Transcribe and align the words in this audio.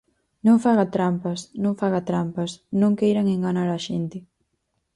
Non 0.45 0.57
faga 0.65 0.85
trampas, 0.95 1.39
non 1.63 1.73
faga 1.81 2.01
trampas, 2.09 2.51
Non 2.81 2.97
queiran 2.99 3.27
enganar 3.35 3.69
a 3.71 3.79
xente. 3.87 4.17